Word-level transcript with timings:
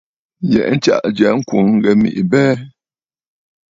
Yɛ̀ʼɛ̀ 0.51 0.73
ntsaʼà 0.75 1.07
jya 1.17 1.29
ŋkwòŋ 1.39 1.65
ŋghɛ 1.77 1.91
mèʼê 2.01 2.21
abɛɛ. 2.25 2.53